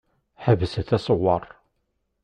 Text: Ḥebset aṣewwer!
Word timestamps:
Ḥebset 0.43 0.89
aṣewwer! 0.97 1.45